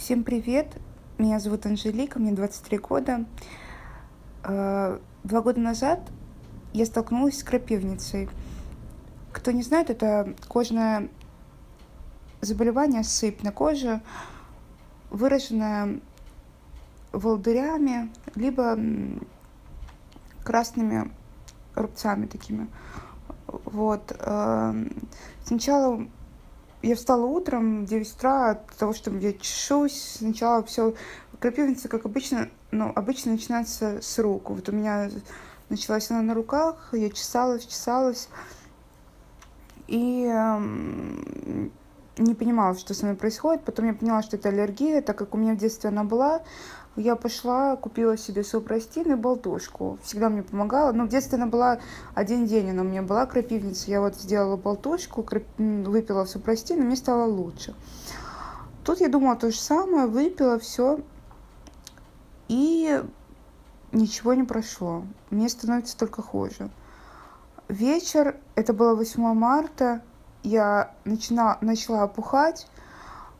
Всем 0.00 0.24
привет! 0.24 0.78
Меня 1.18 1.38
зовут 1.38 1.66
Анжелика, 1.66 2.18
мне 2.18 2.32
23 2.32 2.78
года. 2.78 3.26
Э, 4.42 4.98
два 5.24 5.42
года 5.42 5.60
назад 5.60 6.00
я 6.72 6.86
столкнулась 6.86 7.38
с 7.38 7.44
крапивницей. 7.44 8.30
Кто 9.30 9.50
не 9.50 9.62
знает, 9.62 9.90
это 9.90 10.34
кожное 10.48 11.10
заболевание, 12.40 13.04
сыпь 13.04 13.42
на 13.42 13.52
коже, 13.52 14.00
выраженная 15.10 16.00
волдырями, 17.12 18.10
либо 18.34 18.78
красными 20.42 21.12
рубцами 21.74 22.24
такими. 22.24 22.68
Вот. 23.46 24.16
Э, 24.18 24.72
сначала 25.44 26.08
я 26.82 26.96
встала 26.96 27.26
утром 27.26 27.84
в 27.84 27.88
9 27.88 28.12
утра 28.14 28.50
от 28.50 28.66
того, 28.76 28.92
что 28.92 29.10
я 29.10 29.32
чешусь. 29.34 30.16
Сначала 30.18 30.62
все 30.64 30.94
крапивница, 31.38 31.88
как 31.88 32.06
обычно, 32.06 32.48
ну, 32.70 32.92
обычно 32.94 33.32
начинается 33.32 34.00
с 34.00 34.18
рук. 34.18 34.50
Вот 34.50 34.68
у 34.68 34.72
меня 34.72 35.10
началась 35.68 36.10
она 36.10 36.22
на 36.22 36.34
руках, 36.34 36.90
я 36.92 37.10
чесалась, 37.10 37.66
чесалась. 37.66 38.28
И 39.88 40.24
эм, 40.24 41.72
не 42.16 42.34
понимала, 42.34 42.76
что 42.76 42.94
со 42.94 43.04
мной 43.04 43.16
происходит. 43.16 43.64
Потом 43.64 43.86
я 43.86 43.94
поняла, 43.94 44.22
что 44.22 44.36
это 44.36 44.48
аллергия, 44.48 45.02
так 45.02 45.18
как 45.18 45.34
у 45.34 45.38
меня 45.38 45.54
в 45.54 45.58
детстве 45.58 45.88
она 45.88 46.04
была 46.04 46.42
я 46.96 47.16
пошла, 47.16 47.76
купила 47.76 48.16
себе 48.16 48.44
супрастин 48.44 49.12
и 49.12 49.14
болтушку. 49.14 49.98
Всегда 50.02 50.28
мне 50.28 50.42
помогала. 50.42 50.92
Но 50.92 51.04
в 51.04 51.08
детстве 51.08 51.36
она 51.36 51.46
была 51.46 51.80
один 52.14 52.46
день, 52.46 52.70
она 52.70 52.82
у 52.82 52.84
меня 52.84 53.02
была 53.02 53.26
крапивница. 53.26 53.90
Я 53.90 54.00
вот 54.00 54.16
сделала 54.16 54.56
болтушку, 54.56 55.22
крап... 55.22 55.44
выпила 55.58 56.24
супрастин, 56.24 56.80
и 56.80 56.84
мне 56.84 56.96
стало 56.96 57.24
лучше. 57.24 57.74
Тут 58.84 59.00
я 59.00 59.08
думала 59.08 59.36
то 59.36 59.50
же 59.50 59.58
самое, 59.58 60.06
выпила 60.06 60.58
все, 60.58 61.00
и 62.48 63.02
ничего 63.92 64.34
не 64.34 64.42
прошло. 64.42 65.04
Мне 65.30 65.48
становится 65.48 65.96
только 65.96 66.22
хуже. 66.22 66.70
Вечер, 67.68 68.36
это 68.56 68.72
было 68.72 68.96
8 68.96 69.22
марта, 69.34 70.02
я 70.42 70.92
начала, 71.04 71.58
начала 71.60 72.02
опухать, 72.02 72.66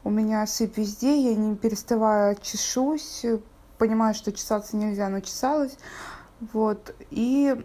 у 0.05 0.11
меня 0.11 0.47
сыпь 0.47 0.77
везде, 0.77 1.19
я 1.19 1.35
не 1.35 1.57
переставая 1.57 2.35
чешусь, 2.37 3.25
понимаю, 3.79 4.15
что 4.15 4.33
чесаться 4.33 4.77
нельзя, 4.77 5.09
но 5.09 5.21
чесалась. 5.21 5.77
Вот. 6.53 6.95
И 7.11 7.65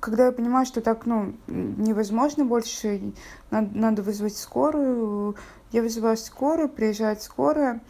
когда 0.00 0.26
я 0.26 0.32
понимаю, 0.32 0.66
что 0.66 0.80
так, 0.80 1.06
ну, 1.06 1.34
невозможно 1.46 2.44
больше, 2.44 3.12
надо, 3.50 3.70
надо 3.76 4.02
вызвать 4.02 4.36
скорую, 4.36 5.36
я 5.72 5.82
вызываю 5.82 6.16
скорую, 6.16 6.68
приезжает 6.68 7.22
скорая, 7.22 7.82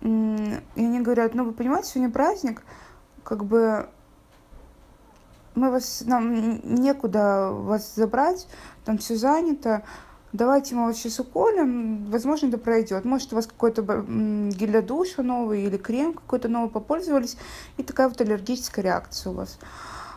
и 0.00 0.06
они 0.76 1.00
говорят, 1.00 1.34
ну, 1.34 1.44
вы 1.44 1.52
понимаете, 1.52 1.90
сегодня 1.90 2.12
праздник, 2.12 2.62
как 3.22 3.44
бы 3.44 3.88
мы 5.54 5.70
вас, 5.70 6.02
нам 6.06 6.60
некуда 6.74 7.50
вас 7.52 7.94
забрать, 7.94 8.48
там 8.84 8.98
все 8.98 9.16
занято, 9.16 9.84
давайте 10.32 10.74
мы 10.74 10.86
вас 10.86 10.96
сейчас 10.96 11.20
уколем, 11.20 12.10
возможно, 12.10 12.46
это 12.46 12.58
пройдет. 12.58 13.04
Может, 13.04 13.32
у 13.32 13.36
вас 13.36 13.46
какой-то 13.46 13.82
гель 13.82 14.70
для 14.70 14.82
душа 14.82 15.22
новый 15.22 15.64
или 15.64 15.76
крем 15.76 16.14
какой-то 16.14 16.48
новый 16.48 16.70
попользовались, 16.70 17.36
и 17.76 17.82
такая 17.82 18.08
вот 18.08 18.20
аллергическая 18.20 18.84
реакция 18.84 19.32
у 19.32 19.34
вас. 19.34 19.58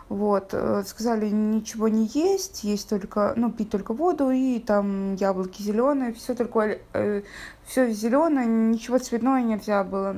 Вот, 0.07 0.49
э, 0.53 0.83
сказали 0.85 1.29
ничего 1.29 1.87
не 1.87 2.05
есть, 2.13 2.63
есть 2.63 2.87
только, 2.89 3.33
ну, 3.35 3.51
пить 3.51 3.71
только 3.71 3.91
воду 3.93 4.29
и 4.29 4.59
там 4.59 5.15
яблоки 5.15 5.63
зеленые, 5.63 6.13
все 6.13 6.35
только, 6.35 6.77
э, 6.93 7.23
все 7.65 7.91
зеленое, 7.91 8.45
ничего 8.45 8.99
цветное 8.99 9.41
нельзя 9.41 9.83
было. 9.83 10.17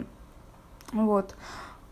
Вот, 0.92 1.36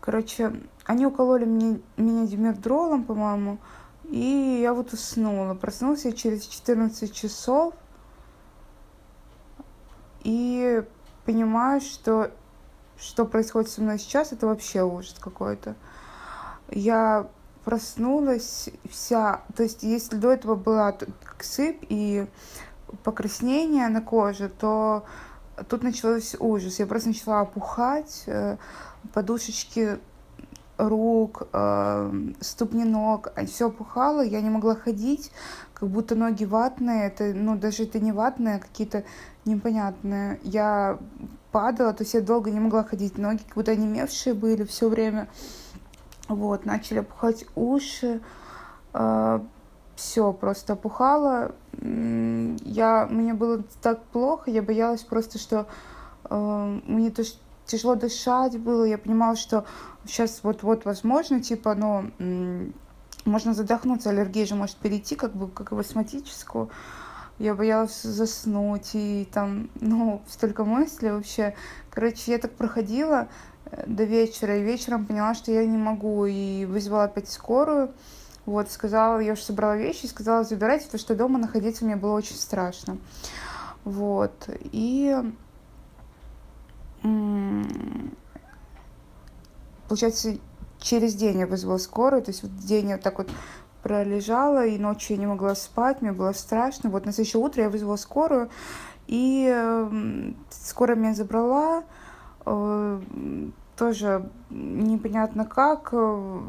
короче, 0.00 0.52
они 0.84 1.06
укололи 1.06 1.46
мне, 1.46 1.80
меня 1.96 2.26
димердролом, 2.26 3.04
по-моему, 3.04 3.58
и 4.04 4.58
я 4.60 4.74
вот 4.74 4.92
уснула. 4.92 5.54
Проснулась 5.54 6.04
я 6.04 6.12
через 6.12 6.44
14 6.46 7.12
часов, 7.12 7.72
и 10.26 10.82
понимаю, 11.24 11.80
что 11.80 12.32
что 12.98 13.26
происходит 13.26 13.70
со 13.70 13.80
мной 13.80 13.98
сейчас, 13.98 14.32
это 14.32 14.46
вообще 14.46 14.82
ужас 14.82 15.14
какой-то. 15.20 15.76
Я 16.68 17.28
проснулась 17.64 18.70
вся, 18.90 19.42
то 19.54 19.62
есть 19.62 19.82
если 19.82 20.16
до 20.16 20.32
этого 20.32 20.56
была 20.56 20.96
сыпь 21.38 21.84
и 21.88 22.26
покраснение 23.04 23.88
на 23.88 24.00
коже, 24.00 24.48
то 24.48 25.04
тут 25.68 25.84
началось 25.84 26.34
ужас. 26.40 26.80
Я 26.80 26.86
просто 26.86 27.10
начала 27.10 27.42
опухать, 27.42 28.24
э, 28.26 28.56
подушечки 29.12 29.98
рук, 30.76 31.42
э, 31.52 32.12
ступни 32.40 32.84
ног, 32.84 33.28
все 33.46 33.68
опухало, 33.68 34.22
я 34.22 34.40
не 34.40 34.50
могла 34.50 34.74
ходить, 34.74 35.30
как 35.78 35.90
будто 35.90 36.14
ноги 36.14 36.44
ватные, 36.44 37.08
это, 37.08 37.34
ну, 37.34 37.56
даже 37.56 37.82
это 37.82 38.00
не 38.00 38.10
ватные, 38.10 38.56
а 38.56 38.60
какие-то 38.60 39.04
непонятные. 39.44 40.40
Я 40.42 40.98
падала, 41.52 41.92
то 41.92 42.02
есть 42.02 42.14
я 42.14 42.22
долго 42.22 42.50
не 42.50 42.60
могла 42.60 42.82
ходить, 42.82 43.18
ноги 43.18 43.42
как 43.46 43.56
будто 43.56 43.72
онемевшие 43.72 44.34
были 44.34 44.64
все 44.64 44.88
время. 44.88 45.28
Вот, 46.28 46.64
начали 46.64 47.00
опухать 47.00 47.44
уши, 47.54 48.22
э, 48.94 49.40
все 49.96 50.32
просто 50.32 50.72
опухало. 50.72 51.54
Я, 51.82 53.06
мне 53.10 53.34
было 53.34 53.62
так 53.82 54.02
плохо, 54.04 54.50
я 54.50 54.62
боялась 54.62 55.02
просто, 55.02 55.38
что 55.38 55.66
э, 56.30 56.80
мне 56.86 57.10
то, 57.10 57.22
тяжело 57.66 57.96
дышать 57.96 58.58
было, 58.58 58.84
я 58.84 58.96
понимала, 58.96 59.36
что 59.36 59.66
сейчас 60.06 60.40
вот-вот 60.42 60.86
возможно, 60.86 61.42
типа, 61.42 61.74
но 61.74 62.06
можно 63.26 63.54
задохнуться, 63.54 64.10
аллергия 64.10 64.46
же 64.46 64.54
может 64.54 64.76
перейти 64.76 65.16
как 65.16 65.34
бы 65.34 65.48
как 65.48 65.72
в 65.72 65.78
астматическую. 65.78 66.70
Я 67.38 67.54
боялась 67.54 68.02
заснуть, 68.02 68.90
и 68.94 69.28
там, 69.30 69.68
ну, 69.80 70.22
столько 70.26 70.64
мыслей 70.64 71.10
вообще. 71.10 71.54
Короче, 71.90 72.32
я 72.32 72.38
так 72.38 72.52
проходила 72.52 73.28
э, 73.66 73.84
до 73.86 74.04
вечера, 74.04 74.56
и 74.56 74.62
вечером 74.62 75.04
поняла, 75.04 75.34
что 75.34 75.52
я 75.52 75.66
не 75.66 75.76
могу, 75.76 76.24
и 76.24 76.64
вызвала 76.64 77.04
опять 77.04 77.28
скорую. 77.28 77.92
Вот, 78.46 78.70
сказала, 78.70 79.18
я 79.18 79.32
уже 79.32 79.42
собрала 79.42 79.76
вещи, 79.76 80.06
сказала, 80.06 80.44
забирайте, 80.44 80.86
потому 80.86 81.00
что 81.00 81.14
дома 81.14 81.38
находиться 81.38 81.84
мне 81.84 81.96
было 81.96 82.12
очень 82.12 82.36
страшно. 82.36 82.96
Вот, 83.84 84.48
и 84.72 85.14
получается, 89.88 90.38
через 90.80 91.14
день 91.14 91.40
я 91.40 91.46
вызвала 91.46 91.78
скорую, 91.78 92.22
то 92.22 92.30
есть 92.30 92.42
вот 92.42 92.56
день 92.56 92.90
я 92.90 92.98
так 92.98 93.18
вот 93.18 93.28
пролежала, 93.82 94.66
и 94.66 94.78
ночью 94.78 95.16
я 95.16 95.20
не 95.20 95.26
могла 95.26 95.54
спать, 95.54 96.02
мне 96.02 96.12
было 96.12 96.32
страшно. 96.32 96.90
Вот 96.90 97.06
на 97.06 97.12
следующее 97.12 97.42
утро 97.42 97.62
я 97.62 97.70
вызвала 97.70 97.96
скорую, 97.96 98.50
и 99.06 99.48
э, 99.48 100.32
скорая 100.50 100.96
меня 100.96 101.14
забрала, 101.14 101.84
э, 102.44 103.00
тоже 103.76 104.28
непонятно 104.50 105.44
как. 105.44 105.92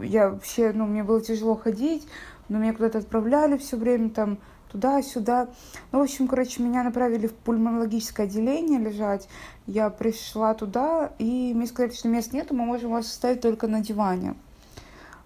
Я 0.01 0.29
вообще, 0.29 0.71
ну, 0.73 0.85
мне 0.85 1.03
было 1.03 1.21
тяжело 1.21 1.55
ходить, 1.55 2.07
но 2.49 2.57
меня 2.57 2.73
куда-то 2.73 2.99
отправляли 2.99 3.57
все 3.57 3.77
время 3.77 4.09
там 4.09 4.39
туда-сюда. 4.71 5.49
Ну, 5.91 5.99
в 5.99 6.01
общем, 6.03 6.27
короче, 6.27 6.61
меня 6.61 6.83
направили 6.83 7.27
в 7.27 7.33
пульмонологическое 7.33 8.25
отделение 8.25 8.79
лежать. 8.79 9.27
Я 9.65 9.89
пришла 9.89 10.53
туда, 10.53 11.11
и 11.19 11.53
мне 11.53 11.67
сказали, 11.67 11.93
что 11.93 12.07
мест 12.07 12.33
нету, 12.33 12.55
мы 12.55 12.65
можем 12.65 12.91
вас 12.91 13.05
оставить 13.05 13.41
только 13.41 13.67
на 13.67 13.81
диване. 13.81 14.35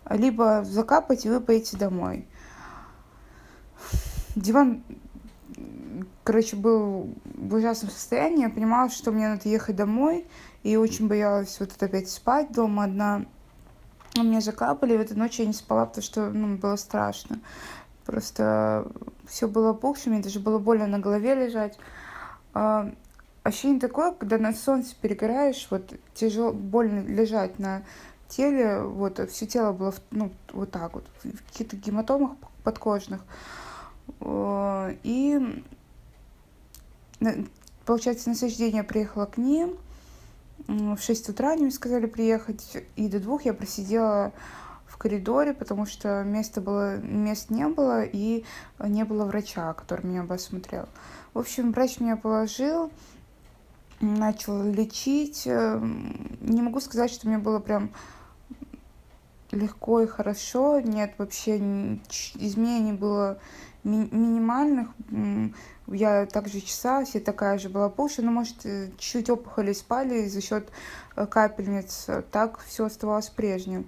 Либо 0.09 0.63
закапать, 0.63 1.25
и 1.25 1.30
вы 1.30 1.40
поедете 1.41 1.78
домой. 1.78 2.28
Диван, 4.35 4.84
короче, 6.24 6.56
был 6.56 7.13
в 7.25 7.53
ужасном 7.53 7.91
состоянии. 7.91 8.44
Я 8.44 8.50
понимала, 8.50 8.90
что 8.90 9.12
мне 9.12 9.28
надо 9.28 9.47
ехать 9.50 9.75
домой, 9.75 10.25
и 10.63 10.75
очень 10.77 11.07
боялась 11.07 11.60
вот 11.60 11.71
это 11.75 11.86
опять 11.86 12.10
спать 12.10 12.51
дома 12.51 12.86
одна. 12.86 13.25
Меня 14.15 14.42
закапали, 14.42 14.94
и 14.94 14.98
в 14.98 15.01
эту 15.01 15.18
ночь 15.18 15.39
я 15.39 15.45
не 15.45 15.54
спала, 15.54 15.86
потому 15.86 16.04
что 16.04 16.30
ну, 16.30 16.57
было 16.57 16.75
страшно. 16.75 17.39
Просто 18.06 18.88
все 19.27 19.47
было 19.47 19.71
опухшим, 19.71 20.13
мне 20.13 20.21
даже 20.21 20.39
было 20.39 20.59
больно 20.59 20.88
на 20.88 21.00
голове 21.00 21.35
лежать. 21.35 21.77
А, 22.53 22.91
ощущение 23.44 23.79
такое, 23.79 24.12
когда 24.12 24.38
на 24.38 24.53
солнце 24.53 24.95
перегораешь, 25.00 25.68
вот 25.69 25.94
тяжело, 26.13 26.51
больно 26.51 27.06
лежать 27.06 27.59
на 27.59 27.83
теле, 28.27 28.81
вот 28.81 29.19
все 29.29 29.45
тело 29.45 29.73
было 29.73 29.94
ну, 30.12 30.31
вот 30.53 30.71
так 30.71 30.94
вот, 30.94 31.06
в 31.23 31.51
каких-то 31.51 31.75
гематомах 31.75 32.31
подкожных. 32.63 33.21
А, 34.19 34.94
и 35.03 35.63
получается, 37.85 38.29
на 38.29 38.35
следующий 38.35 38.59
день 38.59 38.75
я 38.77 38.83
приехала 38.83 39.25
к 39.25 39.38
ним. 39.38 39.77
В 40.67 41.00
6 41.00 41.29
утра 41.29 41.51
они 41.51 41.63
мне 41.63 41.71
сказали 41.71 42.06
приехать, 42.06 42.77
и 42.95 43.07
до 43.07 43.19
двух 43.19 43.45
я 43.45 43.53
просидела 43.53 44.31
коридоре, 44.97 45.53
потому 45.53 45.85
что 45.85 46.23
места 46.23 46.61
было, 46.61 46.97
мест 46.97 47.49
не 47.49 47.67
было 47.67 48.03
и 48.03 48.43
не 48.79 49.03
было 49.03 49.25
врача, 49.25 49.73
который 49.73 50.05
меня 50.05 50.23
бы 50.23 50.35
осмотрел. 50.35 50.88
В 51.33 51.39
общем, 51.39 51.71
врач 51.71 51.99
меня 51.99 52.17
положил, 52.17 52.91
начал 54.01 54.63
лечить. 54.63 55.43
Эм, 55.45 56.38
не 56.41 56.61
могу 56.61 56.79
сказать, 56.79 57.11
что 57.11 57.27
мне 57.27 57.38
было 57.38 57.59
прям 57.59 57.91
легко 59.51 60.01
и 60.01 60.07
хорошо. 60.07 60.79
Нет, 60.79 61.13
вообще 61.17 61.57
изменений 61.57 62.93
было 62.93 63.39
ми- 63.83 64.09
минимальных. 64.11 64.89
Я 65.88 66.25
также 66.25 66.61
чесалась, 66.61 67.15
я 67.15 67.21
такая 67.21 67.57
же 67.57 67.69
была 67.69 67.89
пухшая, 67.89 68.25
но, 68.25 68.31
может, 68.31 68.65
э, 68.65 68.89
чуть-чуть 68.97 69.29
опухоли 69.29 69.73
спали 69.73 70.27
за 70.27 70.41
счет 70.41 70.69
э, 71.15 71.25
капельниц. 71.25 72.07
Так 72.31 72.59
все 72.59 72.85
оставалось 72.85 73.29
прежним. 73.29 73.88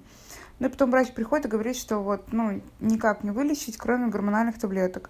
Ну 0.60 0.68
и 0.68 0.70
потом 0.70 0.92
врач 0.92 1.14
приходит 1.14 1.48
и 1.48 1.50
говорит, 1.50 1.76
что 1.76 2.00
вот, 2.00 2.32
ну, 2.32 2.62
никак 2.80 3.24
не 3.24 3.32
вылечить, 3.32 3.78
кроме 3.78 4.08
гормональных 4.08 4.60
таблеток. 4.60 5.10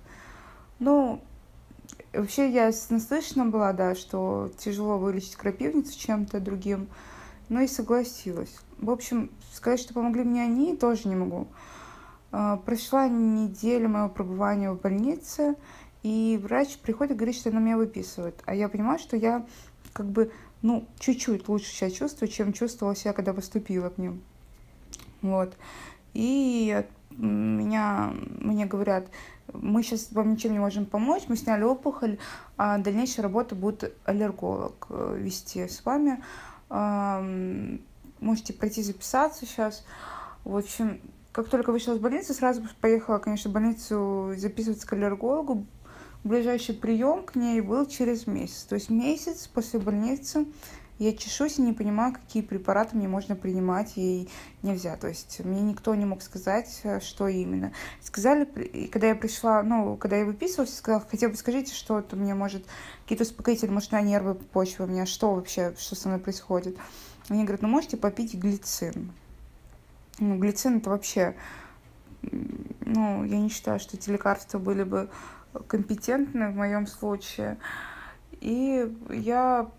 Ну, 0.80 1.22
вообще 2.14 2.50
я 2.50 2.72
наслышана 2.90 3.46
была, 3.46 3.74
да, 3.74 3.96
что 3.96 4.52
тяжело 4.58 4.98
вылечить 4.98 5.36
крапивницу 5.36 5.98
чем-то 5.98 6.40
другим, 6.40 6.88
но 7.50 7.62
и 7.62 7.68
согласилась. 7.68 8.56
В 8.78 8.90
общем, 8.90 9.32
сказать, 9.54 9.80
что 9.80 9.94
помогли 9.94 10.24
мне 10.24 10.44
они, 10.44 10.76
тоже 10.76 11.08
не 11.08 11.16
могу. 11.16 11.48
А, 12.32 12.58
прошла 12.58 13.08
неделя 13.08 13.88
моего 13.88 14.10
пребывания 14.10 14.72
в 14.72 14.82
больнице, 14.82 15.56
и 16.02 16.40
врач 16.42 16.78
приходит 16.78 17.14
и 17.14 17.16
говорит, 17.16 17.36
что 17.36 17.50
она 17.50 17.60
меня 17.60 17.78
выписывает. 17.78 18.42
А 18.46 18.56
я 18.56 18.70
понимаю, 18.70 19.00
что 19.00 19.16
я 19.16 19.46
как 19.94 20.08
бы, 20.08 20.32
ну, 20.62 20.88
чуть-чуть 21.00 21.48
лучше 21.48 21.72
себя 21.72 21.92
чувствую, 21.92 22.30
чем 22.30 22.52
чувствовала 22.52 22.96
себя, 22.96 23.14
когда 23.14 23.34
поступила 23.34 23.90
к 23.90 23.98
ним. 23.98 24.22
Вот. 25.24 25.58
И 26.14 26.84
меня, 27.18 28.14
мне 28.40 28.68
говорят, 28.68 29.08
мы 29.52 29.82
сейчас 29.82 30.12
вам 30.12 30.34
ничем 30.34 30.52
не 30.52 30.60
можем 30.60 30.86
помочь, 30.86 31.24
мы 31.28 31.36
сняли 31.36 31.64
опухоль, 31.64 32.20
а 32.58 32.78
дальнейшая 32.78 33.24
работа 33.24 33.56
будет 33.56 33.96
аллерголог 34.06 34.88
э, 34.90 35.18
вести 35.20 35.68
с 35.68 35.84
вами. 35.86 36.24
Можете 38.20 38.54
пройти 38.54 38.82
записаться 38.84 39.46
сейчас. 39.46 39.86
В 40.44 40.56
общем, 40.56 41.02
как 41.34 41.50
только 41.50 41.72
вышла 41.72 41.94
из 41.94 42.00
больницы, 42.00 42.34
сразу 42.34 42.64
поехала, 42.80 43.18
конечно, 43.18 43.50
в 43.50 43.54
больницу 43.54 44.34
записываться 44.38 44.88
к 44.88 44.94
аллергологу. 44.94 45.66
Ближайший 46.24 46.74
прием 46.74 47.24
к 47.24 47.36
ней 47.36 47.60
был 47.60 47.86
через 47.86 48.28
месяц. 48.28 48.64
То 48.64 48.76
есть 48.76 48.90
месяц 48.90 49.48
после 49.48 49.80
больницы 49.80 50.46
я 51.00 51.14
чешусь 51.14 51.58
и 51.58 51.62
не 51.62 51.74
понимаю, 51.74 52.14
какие 52.14 52.44
препараты 52.44 52.96
мне 52.96 53.08
можно 53.08 53.36
принимать 53.36 53.94
и 53.96 54.30
нельзя. 54.62 54.96
То 54.96 55.08
есть 55.08 55.40
мне 55.44 55.62
никто 55.62 55.96
не 55.96 56.06
мог 56.06 56.22
сказать, 56.22 56.82
э, 56.84 57.00
что 57.00 57.28
именно. 57.28 57.74
Сказали, 58.02 58.46
когда 58.88 59.08
я 59.08 59.16
пришла, 59.16 59.64
ну, 59.64 59.98
когда 59.98 60.18
я 60.18 60.26
выписывалась, 60.26 60.76
сказала, 60.76 61.04
хотя 61.10 61.30
бы 61.30 61.36
скажите, 61.36 61.74
что 61.74 62.00
это 62.00 62.16
мне 62.16 62.36
может, 62.36 62.66
какие-то 63.04 63.24
успокоители, 63.24 63.70
может, 63.70 63.92
на 63.92 64.02
нервы 64.02 64.36
почвы 64.36 64.86
у 64.86 64.88
меня, 64.88 65.06
что 65.06 65.34
вообще, 65.34 65.74
что 65.78 65.96
со 65.96 66.08
мной 66.10 66.20
происходит. 66.20 66.78
Они 67.30 67.44
говорят, 67.44 67.62
ну, 67.62 67.70
можете 67.70 67.98
попить 67.98 68.36
глицин. 68.36 69.12
Ну, 70.20 70.38
глицин 70.38 70.78
это 70.78 70.92
вообще, 70.92 71.36
ну, 72.22 73.24
я 73.24 73.40
не 73.40 73.50
считаю, 73.50 73.80
что 73.80 73.98
эти 73.98 74.10
лекарства 74.10 74.60
были 74.60 74.84
бы 74.84 75.10
компетентны 75.68 76.50
в 76.50 76.56
моем 76.56 76.86
случае. 76.88 77.58
И 78.40 78.94
я 79.10 79.70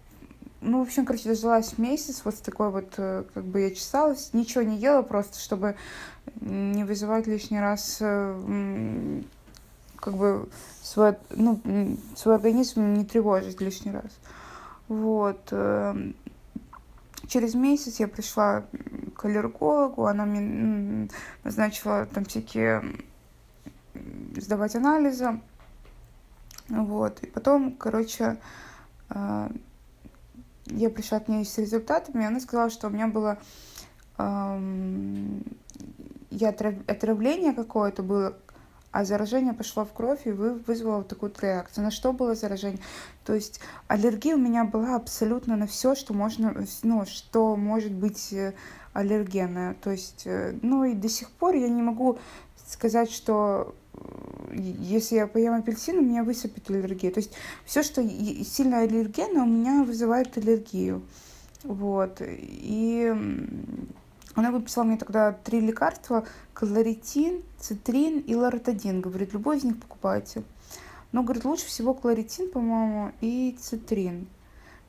ну, 0.65 0.79
в 0.79 0.83
общем, 0.83 1.05
короче, 1.05 1.29
дождалась 1.29 1.79
месяц, 1.79 2.23
вот 2.25 2.35
с 2.35 2.41
такой 2.41 2.71
вот, 2.71 2.95
э, 2.97 3.25
как 3.35 3.45
бы 3.45 3.61
я 3.61 3.71
чесалась, 3.71 4.31
ничего 4.33 4.63
не 4.63 4.79
ела 4.79 5.03
просто, 5.03 5.39
чтобы 5.39 5.77
не 6.41 6.85
вызывать 6.85 7.27
лишний 7.27 7.61
раз, 7.61 7.99
э, 8.01 9.23
как 9.97 10.15
бы, 10.15 10.49
свой, 10.83 11.17
ну, 11.31 11.61
свой 12.17 12.37
организм 12.37 12.95
не 12.95 13.05
тревожить 13.05 13.61
лишний 13.61 13.93
раз. 13.93 14.11
Вот. 14.89 15.49
Э, 15.51 15.95
через 17.29 17.55
месяц 17.55 18.01
я 18.01 18.09
пришла 18.09 18.65
к 19.17 19.25
аллергологу, 19.25 20.07
она 20.07 20.25
мне 20.25 21.09
назначила 21.43 22.07
там 22.07 22.25
всякие 22.25 22.83
сдавать 24.37 24.75
анализы. 24.77 25.41
Вот. 26.69 27.23
И 27.23 27.27
потом, 27.27 27.73
короче, 27.73 28.39
я 30.77 30.91
пришла 30.91 31.21
к 31.21 31.29
ней 31.29 31.45
с 31.45 31.59
результатами, 31.59 32.23
и 32.23 32.27
она 32.27 32.41
сказала, 32.41 32.71
что 32.71 32.89
у 32.89 32.91
меня 32.91 33.09
было 33.09 33.39
эм, 34.19 35.43
я 36.35 36.51
отрав... 36.51 36.75
отравление 36.87 37.53
какое-то 37.53 38.03
было, 38.03 38.37
а 38.91 39.05
заражение 39.05 39.55
пошло 39.55 39.85
в 39.85 39.93
кровь 39.93 40.27
и 40.27 40.31
вы... 40.31 40.55
вызвало 40.55 40.99
вот 40.99 41.09
такую 41.09 41.33
реакцию. 41.41 41.85
На 41.85 41.91
что 41.91 42.13
было 42.13 42.35
заражение? 42.35 42.81
То 43.25 43.35
есть 43.35 43.61
аллергия 43.89 44.35
у 44.35 44.41
меня 44.41 44.65
была 44.65 44.97
абсолютно 44.97 45.57
на 45.57 45.67
все, 45.67 45.95
что 45.95 46.13
можно, 46.15 46.65
ну, 46.83 47.05
что 47.07 47.57
может 47.57 47.93
быть 47.93 48.33
э, 48.33 48.55
аллергенное. 48.93 49.75
То 49.75 49.91
есть, 49.91 50.23
э, 50.27 50.57
ну 50.63 50.85
и 50.85 50.95
до 50.95 51.09
сих 51.09 51.31
пор 51.31 51.55
я 51.55 51.69
не 51.69 51.83
могу 51.83 52.19
сказать, 52.67 53.11
что 53.11 53.75
если 54.53 55.17
я 55.17 55.27
поем 55.27 55.55
апельсин, 55.55 55.99
у 55.99 56.03
меня 56.03 56.25
высыпет 56.25 56.71
аллергия. 56.71 57.11
То 57.11 57.19
есть 57.19 57.33
все, 57.65 57.83
что 57.83 58.03
сильно 58.03 58.81
аллергенно, 58.81 59.43
у 59.43 59.47
меня 59.47 59.83
вызывает 59.85 60.37
аллергию. 60.37 61.03
Вот. 61.63 62.19
И 62.21 63.13
она 64.35 64.51
выписала 64.51 64.85
мне 64.85 64.97
тогда 64.97 65.33
три 65.33 65.61
лекарства. 65.61 66.27
Кларитин, 66.53 67.43
цитрин 67.59 68.21
и 68.21 68.35
лоротадин. 68.35 69.01
Говорит, 69.01 69.33
любой 69.33 69.59
из 69.59 69.65
них 69.65 69.81
покупайте. 69.81 70.43
Но, 71.13 71.23
говорит, 71.23 71.45
лучше 71.45 71.67
всего 71.67 71.95
кларитин, 71.95 72.51
по-моему, 72.51 73.13
и 73.21 73.57
цитрин. 73.61 74.27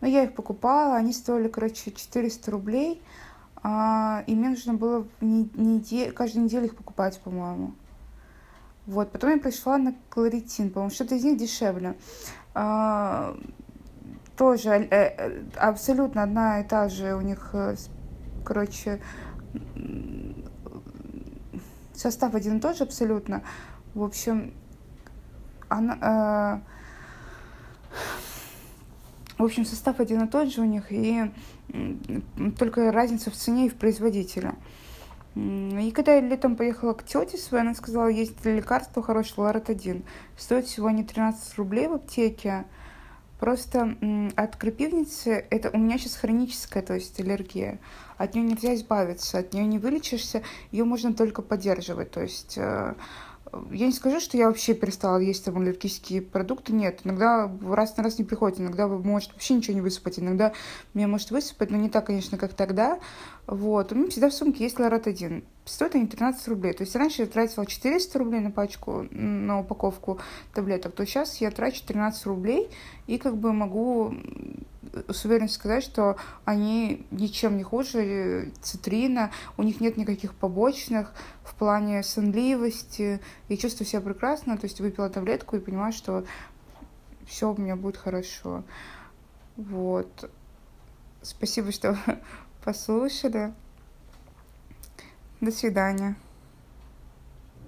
Но 0.02 0.08
я 0.08 0.24
их 0.24 0.34
покупала, 0.34 0.96
они 0.96 1.14
стоили, 1.14 1.48
короче, 1.48 1.92
400 1.92 2.52
рублей. 2.52 3.02
А, 3.62 4.24
и 4.28 4.36
мне 4.36 4.50
нужно 4.50 4.74
было 4.74 5.08
не, 5.22 5.50
не, 5.54 6.12
каждую 6.12 6.46
неделю 6.46 6.66
их 6.66 6.76
покупать, 6.76 7.20
по-моему. 7.22 7.74
Вот, 8.86 9.12
потом 9.12 9.32
я 9.32 9.38
пришла 9.38 9.78
на 9.78 9.96
кларитин, 10.10 10.70
по-моему, 10.70 10.94
что-то 10.94 11.16
из 11.16 11.24
них 11.24 11.38
дешевле. 11.38 11.96
А, 12.54 13.36
тоже 14.38 14.70
э, 14.70 14.88
э, 14.92 15.44
абсолютно 15.56 16.24
одна 16.24 16.60
и 16.60 16.64
та 16.64 16.88
же 16.90 17.16
у 17.16 17.22
них, 17.22 17.50
э, 17.54 17.76
короче, 18.44 19.02
состав 21.94 22.36
один 22.36 22.58
и 22.58 22.60
тот 22.60 22.78
же 22.78 22.84
абсолютно. 22.84 23.42
В 23.94 24.04
общем, 24.04 24.54
она... 25.68 26.62
Э, 26.62 26.76
в 29.38 29.44
общем, 29.44 29.66
состав 29.66 30.00
один 30.00 30.24
и 30.24 30.30
тот 30.30 30.50
же 30.54 30.62
у 30.62 30.66
них, 30.66 30.92
и 30.92 31.30
только 32.58 32.92
разница 32.92 33.32
в 33.32 33.34
цене 33.34 33.66
и 33.66 33.70
в 33.70 33.76
производителе. 33.76 34.56
И 35.36 35.92
когда 35.94 36.16
я 36.16 36.22
летом 36.22 36.56
поехала 36.56 36.94
к 36.94 37.04
тете 37.04 37.38
своей, 37.38 37.64
она 37.64 37.76
сказала, 37.76 38.08
есть 38.08 38.46
лекарство 38.46 39.04
хорошее, 39.04 39.48
лоротадин. 39.48 40.04
Стоит 40.38 40.66
всего 40.66 40.90
не 40.90 41.04
13 41.04 41.58
рублей 41.58 41.88
в 41.88 41.94
аптеке. 41.94 42.66
Просто 43.40 43.98
от 44.38 44.56
крапивницы, 44.56 45.46
это 45.50 45.70
у 45.72 45.78
меня 45.78 45.98
сейчас 45.98 46.16
хроническая, 46.16 46.82
то 46.82 46.94
есть 46.94 47.20
аллергия. 47.20 47.80
От 48.18 48.34
нее 48.34 48.46
нельзя 48.46 48.74
избавиться, 48.76 49.40
от 49.40 49.54
нее 49.54 49.66
не 49.66 49.78
вылечишься, 49.78 50.42
ее 50.72 50.86
можно 50.86 51.14
только 51.14 51.42
поддерживать. 51.42 52.12
То 52.12 52.22
есть 52.22 52.58
э, 52.58 52.94
я 53.72 53.86
не 53.86 53.92
скажу, 53.92 54.20
что 54.20 54.38
я 54.38 54.48
вообще 54.48 54.74
перестала 54.74 55.18
есть 55.18 55.46
там 55.46 55.58
аллергические 55.58 56.22
продукты, 56.22 56.74
нет. 56.74 57.02
Иногда 57.04 57.52
раз 57.62 57.96
на 57.98 58.04
раз 58.04 58.18
не 58.18 58.26
приходит, 58.26 58.60
иногда 58.60 58.88
может 58.88 59.34
вообще 59.34 59.56
ничего 59.56 59.76
не 59.76 59.82
высыпать, 59.82 60.20
иногда 60.20 60.54
меня 60.94 61.08
может 61.08 61.32
высыпать, 61.32 61.72
но 61.72 61.78
не 61.78 61.90
так, 61.90 62.08
конечно, 62.08 62.38
как 62.38 62.54
тогда. 62.54 63.00
Вот. 63.48 63.92
У 63.92 63.96
меня 63.96 64.10
всегда 64.10 64.30
в 64.30 64.34
сумке 64.34 64.64
есть 64.64 64.80
лорат-1. 64.80 65.44
Стоят 65.66 65.96
они 65.96 66.08
13 66.08 66.48
рублей. 66.48 66.74
То 66.74 66.84
есть 66.84 66.96
раньше 66.96 67.24
я 67.24 67.28
тратила 67.28 67.66
400 67.66 68.20
рублей 68.20 68.42
на 68.42 68.52
пачку, 68.52 69.08
на 69.12 69.60
упаковку 69.60 70.20
таблеток, 70.54 70.94
то 70.94 71.06
сейчас 71.06 71.38
я 71.38 71.52
трачу 71.52 71.84
13 71.86 72.26
рублей 72.26 72.70
и 73.08 73.18
как 73.18 73.38
бы 73.38 73.54
могу 73.54 74.16
с 75.10 75.26
уверенностью 75.26 75.60
сказать, 75.60 75.84
что 75.84 76.18
они 76.46 77.06
ничем 77.12 77.58
не 77.58 77.64
хуже 77.64 78.52
цитрина, 78.62 79.32
у 79.58 79.64
них 79.64 79.82
нет 79.82 79.98
никаких 79.98 80.34
побочных 80.34 81.14
в 81.44 81.56
плане 81.56 82.04
сонливости, 82.04 83.20
и 83.48 83.58
чувствую 83.58 83.88
себя 83.88 84.02
прекрасно, 84.02 84.58
то 84.58 84.66
есть 84.66 84.80
выпила 84.80 85.10
таблетку 85.10 85.56
и 85.56 85.60
понимаю, 85.60 85.94
что 85.94 86.26
все 87.26 87.52
у 87.52 87.60
меня 87.60 87.76
будет 87.76 87.98
хорошо. 87.98 88.64
Вот. 89.58 90.30
Спасибо, 91.22 91.72
что 91.72 91.98
послушали. 92.64 93.54
До 95.42 95.52
свидания. 95.52 96.16